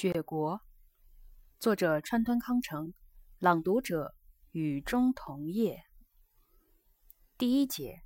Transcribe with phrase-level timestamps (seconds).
[0.00, 0.60] 雪国，
[1.58, 2.94] 作者川端康成，
[3.40, 4.14] 朗读者
[4.52, 5.82] 雨中桐叶。
[7.36, 8.04] 第一节，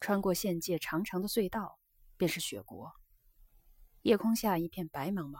[0.00, 1.78] 穿过县界长长的隧道，
[2.16, 2.90] 便是雪国。
[4.00, 5.38] 夜空下一片白茫茫，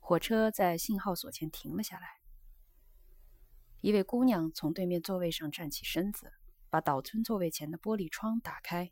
[0.00, 2.08] 火车在信号所前停了下来。
[3.82, 6.32] 一位姑娘从对面座位上站起身子，
[6.68, 8.90] 把岛村座位前的玻璃窗打开，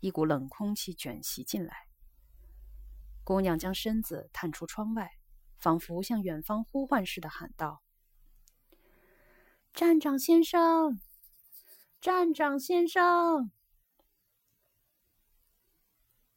[0.00, 1.87] 一股冷空气卷袭进来。
[3.28, 5.10] 姑娘将身子探出窗外，
[5.58, 7.82] 仿佛向远方呼唤似的喊道
[9.74, 10.98] ：“站长先生，
[12.00, 13.52] 站长先生！”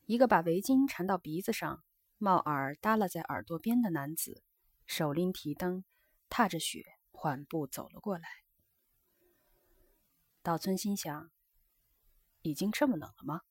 [0.05, 1.82] 一个把围巾缠到鼻子上、
[2.18, 4.44] 帽耳耷拉在耳朵边的男子，
[4.85, 5.85] 手拎提灯，
[6.27, 8.27] 踏着雪缓步走了过来。
[10.41, 11.32] 岛村心想
[12.44, 13.44] ：“已经这么冷了吗？”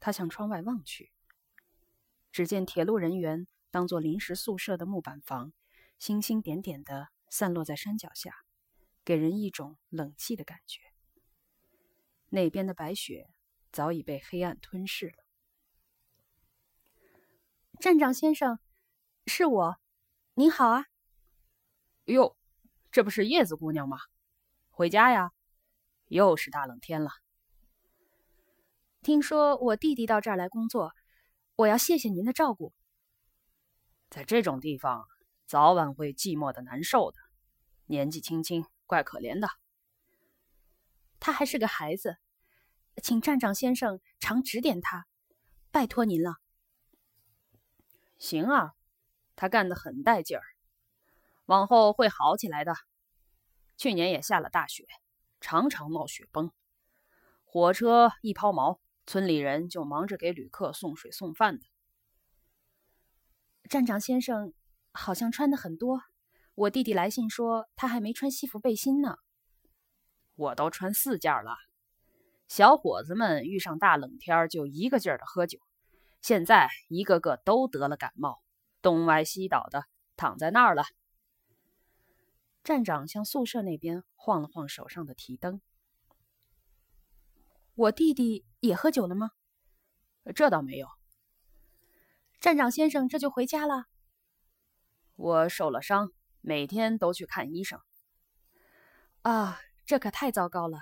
[0.00, 1.12] 他向窗外望去。
[2.38, 5.52] 只见铁路人员当做临时宿舍的木板房，
[5.98, 8.32] 星星点点的散落在山脚下，
[9.04, 10.78] 给人一种冷气的感觉。
[12.28, 13.28] 那边的白雪
[13.72, 15.14] 早已被黑暗吞噬了。
[17.80, 18.60] 站长先生，
[19.26, 19.80] 是我，
[20.34, 20.84] 您好啊。
[22.04, 22.36] 哟，
[22.92, 23.98] 这不是叶子姑娘吗？
[24.70, 25.32] 回家呀，
[26.06, 27.10] 又是大冷天了。
[29.02, 30.92] 听说我弟弟到这儿来工作。
[31.58, 32.72] 我要谢谢您的照顾。
[34.10, 35.08] 在这种地方，
[35.44, 37.18] 早晚会寂寞的难受的。
[37.86, 39.48] 年纪轻轻，怪可怜的。
[41.18, 42.16] 他还是个孩子，
[43.02, 45.08] 请站长先生常指点他，
[45.72, 46.36] 拜托您了。
[48.18, 48.74] 行啊，
[49.34, 50.44] 他干得很带劲儿，
[51.46, 52.76] 往后会好起来的。
[53.76, 54.86] 去年也下了大雪，
[55.40, 56.52] 常常闹雪崩，
[57.44, 58.78] 火车一抛锚。
[59.08, 61.64] 村里人就忙着给旅客送水送饭的。
[63.70, 64.52] 站长先生
[64.92, 66.02] 好像穿的很多，
[66.54, 69.16] 我弟弟来信说他还没穿西服背心呢。
[70.34, 71.56] 我都穿四件了。
[72.48, 75.58] 小伙子们遇上大冷天就一个劲儿的喝酒，
[76.20, 78.42] 现在一个个都得了感冒，
[78.82, 79.86] 东歪西倒的
[80.16, 80.84] 躺在那儿了。
[82.62, 85.62] 站长向宿舍那边晃了晃手上的提灯。
[87.74, 89.30] 我弟弟也喝酒了吗？
[90.34, 90.88] 这倒没有。
[92.40, 93.86] 站长先生这就回家了。
[95.16, 97.80] 我受了伤，每天都去看医生。
[99.22, 100.80] 啊，这可太糟糕了。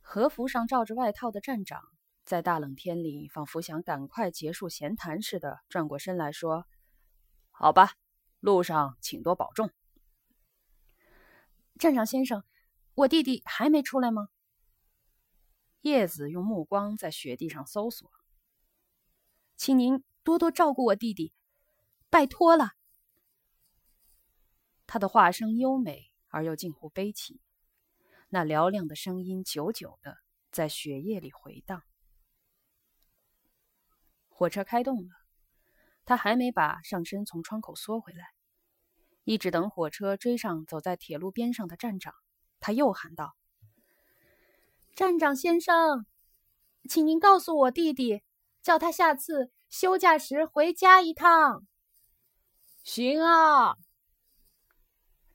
[0.00, 1.82] 和服上罩着外套的站长，
[2.24, 6.66] 在大冷天里，仿佛想赶快结束闲谈似的，转过身来说
[7.50, 7.92] ：“好吧，
[8.40, 9.70] 路上请多保重。”
[11.78, 12.42] 站长先生，
[12.94, 14.28] 我弟弟还没出来吗？
[15.86, 18.10] 叶子用目光在雪地上搜索，
[19.54, 21.32] 请您多多照顾我弟弟，
[22.10, 22.70] 拜托了。
[24.88, 27.40] 他的话声优美而又近乎悲戚，
[28.28, 30.18] 那嘹亮的声音久久的
[30.50, 31.84] 在雪夜里回荡。
[34.28, 35.14] 火车开动了，
[36.04, 38.26] 他还没把上身从窗口缩回来，
[39.22, 42.12] 一直等火车追上走在铁路边上的站长，
[42.58, 43.36] 他又喊道。
[44.96, 46.06] 站长先生，
[46.88, 48.22] 请您告诉我弟弟，
[48.62, 51.66] 叫他下次休假时回家一趟。
[52.82, 53.76] 行啊，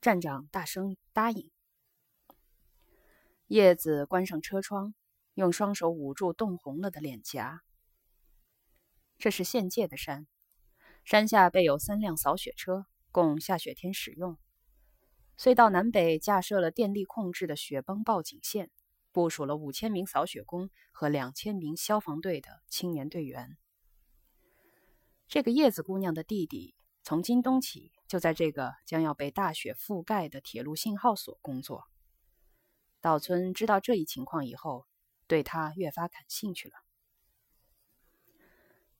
[0.01, 1.51] 站长大声答应。
[3.45, 4.95] 叶子关上车窗，
[5.35, 7.61] 用双手捂住冻红了的脸颊。
[9.19, 10.25] 这是县界的山，
[11.05, 14.39] 山下备有三辆扫雪车，供下雪天使用。
[15.37, 18.71] 隧道南北架设了电力控制的雪崩报警线。
[19.11, 23.57] 部署了五千名扫雪工和两千名消防队的青年队员。
[25.27, 31.85] 这个叶子姑娘的弟弟从今冬起就在这个将要被大雪覆盖的铁路信号所工作。
[32.99, 34.85] 岛村知道这一情况以后，
[35.27, 36.75] 对他越发感兴趣了。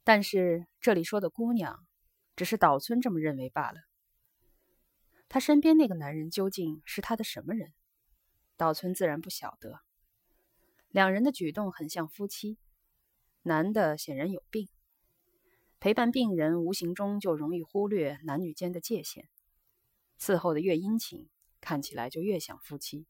[0.04, 1.86] 但是这里说的姑娘，
[2.36, 3.80] 只是岛村这么认为罢了。
[5.30, 7.72] 他身边那个男人究竟是他的什么人？
[8.58, 9.82] 岛村自然不晓得。
[10.92, 12.58] 两人的举动很像夫妻，
[13.44, 14.68] 男的显然有病，
[15.80, 19.30] 陪伴病人无形中就容易忽略男女间的界限，
[20.20, 21.30] 伺候的越殷勤，
[21.62, 23.08] 看起来就越像夫妻。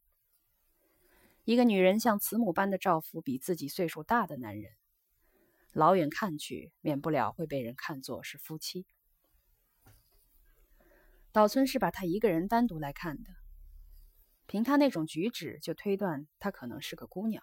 [1.42, 4.70] 一个女人像慈母般的照顾比自己岁数大的男人，
[5.72, 8.86] 老远看去，免不了会被人看作是夫妻。
[11.32, 13.30] 岛村是把她一个人单独来看的，
[14.46, 17.42] 凭她那种举止，就推断她可能是个姑娘。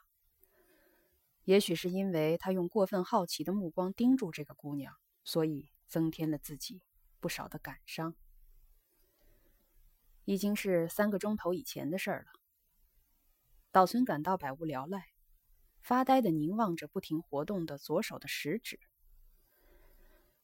[1.50, 4.94] 也许是因为他用过分好奇的目光盯住这个姑娘，
[5.24, 6.84] 所以增添了自己
[7.20, 8.14] 不少的感伤。
[10.26, 12.28] 已经是三个钟头以前的事儿了。
[13.72, 15.08] 岛村感到百无聊赖，
[15.82, 18.80] 发呆的凝望着不停活动的左手的食指，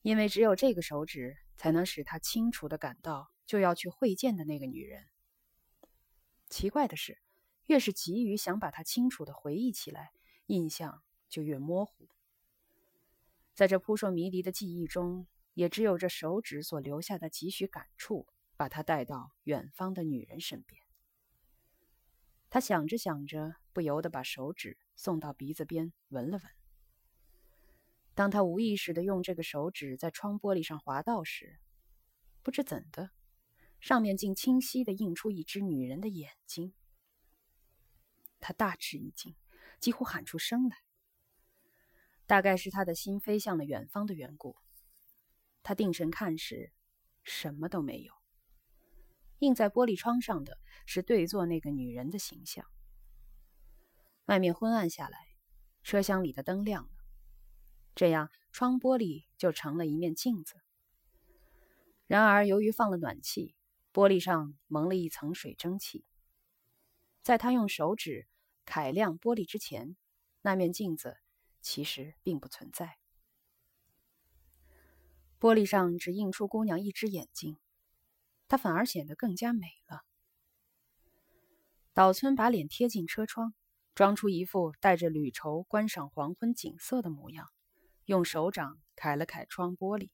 [0.02, 5.06] 因为只有这个手指才能使他清楚的感到就要去会见的那个女人。
[6.50, 7.20] 奇怪的是，
[7.68, 10.10] 越是急于想把她清楚的回忆起来。
[10.48, 12.08] 印象就越模糊，
[13.54, 20.82] 在这扑朔迷离的记忆中，也只有这手指所留下的几许感触，把他带到远方的女人身边。
[22.50, 26.44] 他想着想着，不由得把手指送到鼻子边闻了闻。
[28.14, 31.60] 当他无意识的用这个手指在窗玻璃上滑到时，
[32.44, 33.10] 不知怎的，
[33.80, 36.74] 上面竟清晰的映出一只女人的眼睛。
[38.40, 39.36] 他大吃一惊。
[39.80, 40.78] 几乎喊出声来。
[42.26, 44.56] 大概是他的心飞向了远方的缘故。
[45.62, 46.72] 他定神看时，
[47.24, 48.14] 什么都没有。
[49.40, 52.66] 映在玻璃窗上的是对坐那个女人的形象。
[54.26, 55.20] 外面昏暗下来，
[55.84, 56.90] 车厢里的灯亮了，
[57.94, 60.56] 这样窗玻璃就成了一面镜子。
[62.08, 63.56] 然而由于放了暖气，
[63.94, 66.06] 玻璃上蒙了一层水蒸气。
[67.22, 68.28] 在他用手指。
[68.66, 69.96] 揩亮玻璃之前，
[70.42, 71.18] 那面镜子
[71.62, 72.98] 其实并不存在。
[75.40, 77.58] 玻璃上只映出姑娘一只眼睛，
[78.48, 80.04] 她反而显得更加美了。
[81.94, 83.54] 岛村把脸贴近车窗，
[83.94, 87.48] 装出一副带着旅愁观赏黄昏景色的模样，
[88.06, 90.10] 用手掌揩了揩窗玻璃。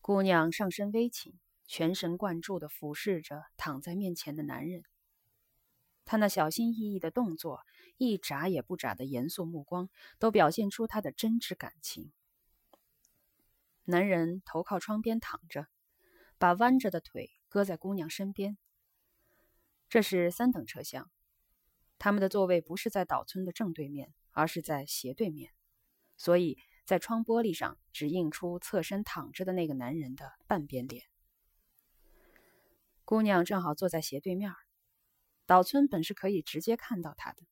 [0.00, 4.82] 姑娘上身微倾，全神贯注地俯视着躺在面前的男人。
[6.10, 7.60] 他那小心翼翼的动作，
[7.96, 12.10] 一眨也不眨的严肃目光，都表现出他的真挚感情。
[13.84, 15.68] 男人头靠窗边躺着，
[16.36, 18.58] 把弯着的腿搁在姑娘身边。
[19.88, 21.08] 这是三等车厢，
[21.96, 25.52] 他们的座位不是在岛村的正对面，而是在斜对面，
[26.16, 31.04] 所以在窗玻璃上只映出侧身躺着的那个男人的半边脸。
[33.04, 34.52] 姑娘正好坐在斜对面。
[35.50, 37.42] 岛村本是可以直接看到他的，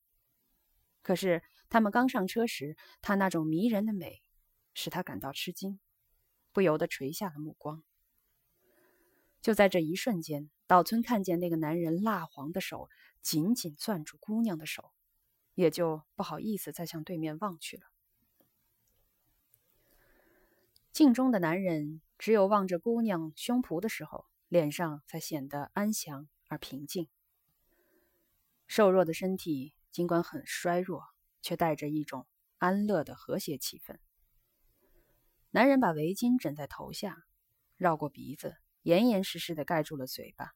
[1.03, 4.23] 可是他们刚上车时，他那种迷人的美
[4.73, 5.81] 使他感到吃惊，
[6.53, 7.83] 不由得垂下了目光。
[9.41, 12.89] 就在这一瞬间，岛村看见那个男人蜡黄的手
[13.21, 14.93] 紧紧攥住姑娘的手，
[15.57, 17.83] 也就不好意思再向对面望去了。
[20.93, 27.09] 镜中的男人只有望着姑娘胸脯的时候，脸上才显得安详而平静。
[28.69, 31.03] 瘦弱的身体尽管很衰弱，
[31.41, 32.27] 却带着一种
[32.59, 33.97] 安乐的和谐气氛。
[35.51, 37.25] 男人把围巾枕在头下，
[37.79, 40.53] 绕过鼻子，严严实实的盖住了嘴巴，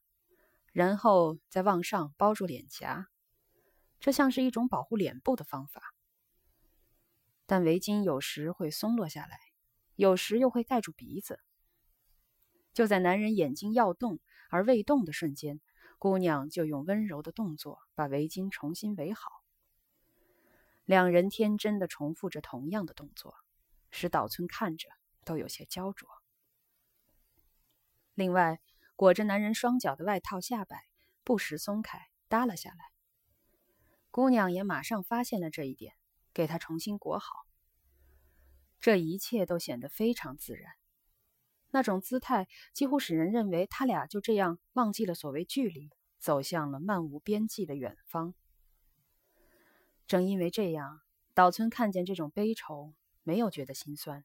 [0.71, 3.09] 然后再往上包住脸颊，
[3.99, 5.81] 这像是一种保护脸部的方法。
[7.47, 9.39] 但围巾有时会松落下来，
[9.95, 11.39] 有时又会盖住鼻子。
[12.73, 14.19] 就在男人眼睛要动
[14.49, 15.59] 而未动的瞬间。
[16.03, 19.41] 姑娘就用温柔的动作把围巾重新围好。
[20.83, 23.33] 两人天真的重复着同样的动作，
[23.89, 24.89] 使岛村看着
[25.23, 26.09] 都有些焦灼。
[28.15, 28.59] 另外，
[28.97, 30.85] 裹着男人双脚的外套下摆
[31.23, 32.91] 不时松开，耷拉下来。
[34.11, 35.95] 姑娘也马上发现了这一点，
[36.33, 37.45] 给他重新裹好。
[38.81, 40.73] 这一切都显得非常自然。
[41.75, 45.89] 那种姿态几乎使人认为他俩就这样忘记了所谓距离，
[46.23, 48.33] 走向了漫无边际的远方。
[50.07, 51.01] 正因为这样，
[51.33, 54.23] 岛村看见这种悲愁，没有觉得心酸，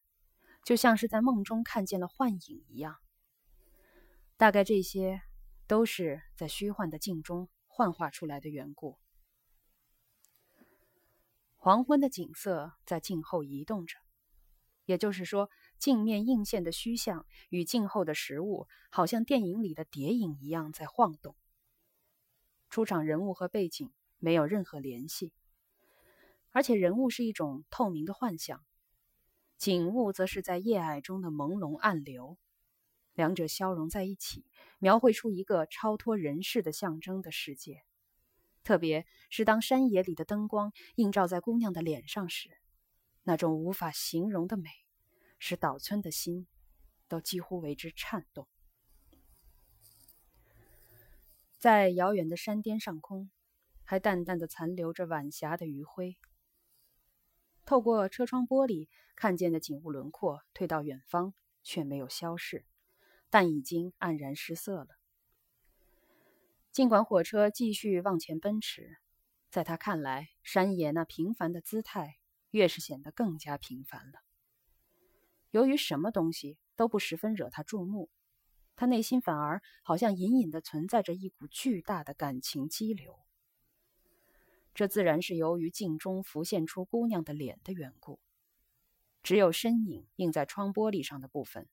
[0.63, 2.99] 就像是在梦中看见了幻影一样。
[4.37, 5.21] 大概这些
[5.67, 8.97] 都是在虚幻的镜中幻化出来的缘故。
[11.57, 13.99] 黄昏的景色在镜后移动着，
[14.85, 15.51] 也就是说。
[15.79, 21.37] 镜面映现的虚像与镜后的实物，好像电影里的谍影一样在晃动。
[22.69, 25.33] 出场人物和背景没有任何联系，
[26.51, 28.65] 而且人物是一种透明的幻象，
[29.57, 32.37] 景物则是在夜霭中的朦胧暗流，
[33.15, 34.45] 两者消融在一起，
[34.79, 37.83] 描绘出一个超脱人世的象征的世界。
[38.65, 42.51] 特别是当山野里的灯光映照在姑娘的脸上时，
[43.23, 44.69] 那种无法形容的美。
[45.41, 46.49] 使岛村的心
[47.07, 48.49] 都几乎为之颤动。
[51.59, 53.31] 在遥远的山巅上空，
[53.85, 56.17] 还淡淡的残留着晚霞的余晖，
[57.65, 61.35] 透过车窗玻璃看见的景物轮廓退到远方，
[61.65, 62.65] 却没有消逝，
[63.29, 64.87] 但已经黯然失色了。
[66.71, 68.97] 尽管火车继续往前奔驰，
[69.51, 72.19] 在他看来，山野那平凡的姿态
[72.51, 74.21] 越是显得更加平凡了。
[75.51, 78.11] 由于什么东西都不十分惹他注目，
[78.79, 83.19] 他内心反而好像隐隐的存在着一股巨大的感情激流。
[84.73, 88.21] 这自然是由于镜中浮现出姑娘的脸的缘故，
[89.23, 91.69] 只有身影映在窗玻璃上的部分，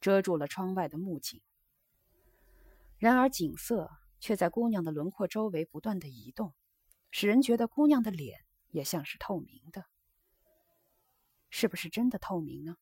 [0.00, 1.42] 遮住了窗外的幕景。
[2.98, 3.90] 然而景色。
[4.20, 6.54] 却在姑娘的轮廓周围不断的移动，
[7.10, 9.84] 使人觉得姑娘的脸也像是透明的。
[11.50, 12.78] 是不是真的透明呢？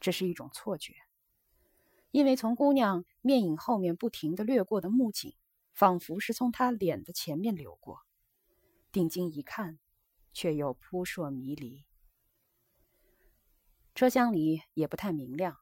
[0.00, 0.92] 这是一种错觉，
[2.10, 5.36] 因为从姑娘面影后面不停的掠过的木槿，
[5.72, 8.00] 仿佛是从她脸的前面流过。
[8.90, 9.78] 定睛一看，
[10.32, 11.84] 却又扑朔迷离。
[13.94, 15.58] 车厢里也不太明亮，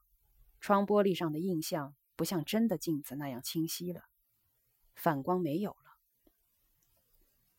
[0.59, 4.03] 窗玻璃上的印象不像真的镜子那样清晰了。
[4.95, 5.97] 反光没有了。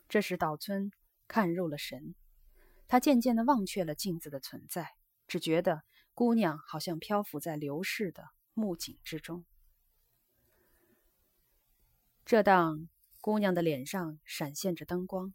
[0.09, 0.90] 这时，岛村
[1.28, 2.16] 看入了神，
[2.88, 4.94] 他渐渐的忘却了镜子的存在，
[5.28, 9.45] 只觉得姑娘好像漂浮在流逝的幕景之中。
[12.25, 12.88] 这当，
[13.21, 15.35] 姑娘的脸上闪现着灯光，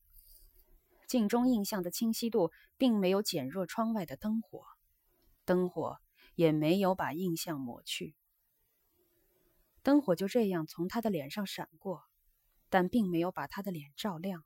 [1.07, 4.65] 镜中印象的清晰度并没有减弱窗外的灯火，
[5.43, 5.97] 灯火
[6.35, 8.15] 也没有把印象抹去。
[9.83, 12.03] 灯火就这样从她的脸上闪过，
[12.69, 14.43] 但并没有把她的脸照亮。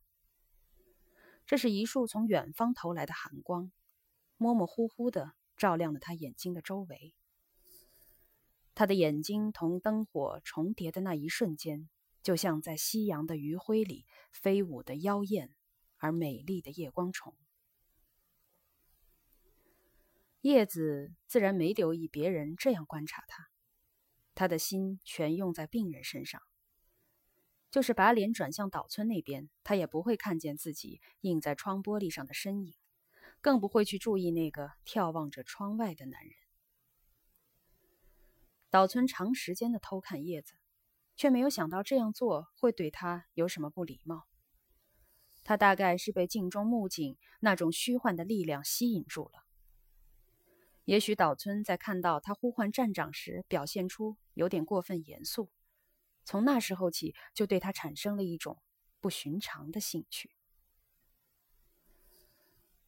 [1.46, 3.72] 这是一束从远方投来的寒光，
[4.38, 7.14] 模模糊糊的照亮了她眼睛的周围。
[8.80, 11.90] 他的眼睛同灯火重叠的那一瞬间，
[12.24, 15.54] 就像在夕阳的余晖里飞舞的妖艳
[15.98, 17.36] 而美丽的夜光虫。
[20.40, 23.50] 叶子自然没留意别人这样观察他。
[24.34, 26.42] 他的心全用在病人身上，
[27.70, 32.74] 就是把脸转向岛村那边，他也不会看见自己映在窗玻璃上的身影，
[33.42, 36.49] 更不会去注意那个眺望着窗外的男人。
[38.70, 40.54] 岛村长时间的偷看叶子，
[41.16, 44.28] 却没有想到这样做会对他有什么不礼貌。
[45.44, 49.46] 他大概是被镜中木槿那种虚幻的力量吸引住了。
[50.86, 55.50] 也许岛村在看到他呼唤站长时，表现出有点过分严肃，
[56.24, 58.62] 从那时候起就对他产生了一种
[59.00, 60.32] 不寻常的兴趣。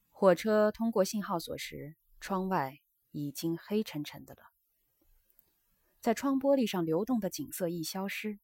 [0.10, 4.51] 火车通过信号所时，窗外已经黑沉沉的了。
[6.02, 8.40] 在窗玻璃上流动的景色一消失，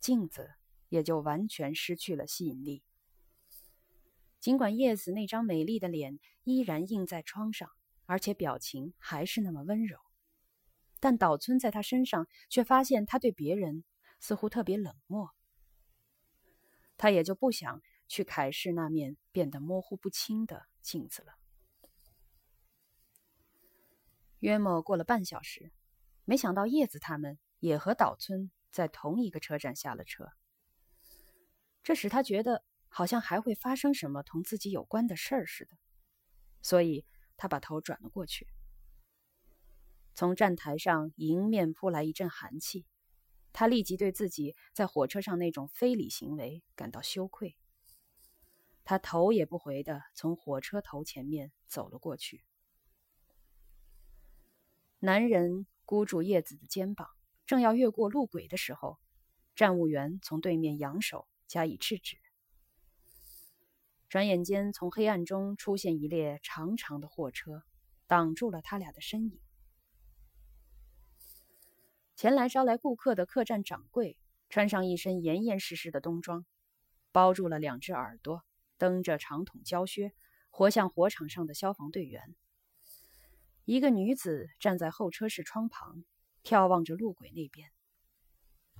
[0.00, 0.50] 镜子
[0.88, 2.82] 也就完全失去了吸引力。
[4.40, 7.70] 尽管叶子那张美丽的脸依然映在窗上。
[8.06, 9.96] 而且表情还是那么温柔，
[10.98, 13.84] 但岛村在他身上却发现他对别人
[14.18, 15.30] 似乎特别冷漠，
[16.96, 21.34] 他也就不想去凯氏那面变得模糊不清的镜子了。
[24.40, 25.70] 约莫过了半小时，
[26.30, 30.28] 没想到叶子他们也和岛村在同一个车站下了车，
[31.82, 35.76] 这使他觉得好像还会发生什么同自己有关的事儿似的，
[36.62, 37.04] 所以。
[37.36, 38.46] 他把头转了过去，
[40.14, 42.84] 从站台上迎面扑来一阵寒气，
[43.50, 47.56] 他立即对自己在火车上那种非礼行为感到羞愧。
[48.84, 52.44] 他头也不回的从火车头前面走了过去。
[54.98, 57.08] 男人箍住叶子的肩膀，
[57.46, 59.00] 正要越过路轨的时候，
[59.56, 62.16] 站务员从对面扬手加以制止。
[64.08, 67.64] 转眼间，从黑暗中出现一列长长的货车，
[68.06, 69.40] 挡住了他俩的身影。
[72.14, 74.16] 前来招来顾客的客栈掌柜
[74.48, 76.46] 穿上一身严严实实的冬装，
[77.10, 78.44] 包住了两只耳朵，
[78.78, 80.12] 蹬着长筒胶靴，
[80.50, 82.36] 活像火场上的消防队员。
[83.64, 86.04] 一个女子站在候车室窗旁，
[86.42, 87.70] 眺望着路轨那边。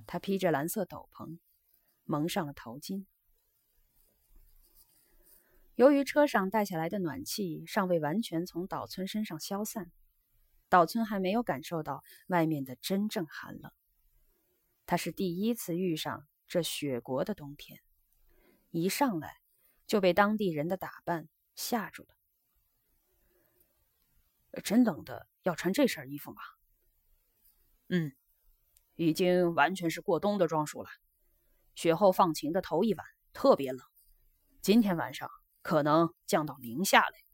[0.05, 1.39] 她披着蓝色斗篷，
[2.03, 3.05] 蒙上了头巾。
[5.75, 9.91] 由于车上带下来的暖气尚未完全从岛村身上消散，
[10.67, 13.71] 岛村还没有感受到外面的真正寒冷。
[14.85, 17.79] 他是第一次遇上这雪国的冬天，
[18.71, 19.37] 一上来
[19.87, 22.15] 就被当地人的打扮吓住了。
[24.63, 26.41] 真冷的，要穿这身衣服吗？
[27.89, 28.11] 嗯，
[28.95, 30.89] 已经完全是过冬的装束了。
[31.75, 33.85] 雪后放晴的头一晚特别冷，
[34.61, 35.29] 今天晚上。
[35.63, 37.30] 可能降到零下嘞。